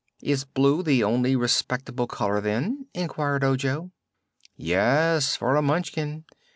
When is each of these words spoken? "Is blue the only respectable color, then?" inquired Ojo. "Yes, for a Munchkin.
"Is 0.23 0.45
blue 0.45 0.81
the 0.81 1.03
only 1.03 1.35
respectable 1.35 2.07
color, 2.07 2.41
then?" 2.41 2.87
inquired 2.91 3.43
Ojo. 3.43 3.91
"Yes, 4.57 5.35
for 5.35 5.55
a 5.55 5.61
Munchkin. 5.61 6.25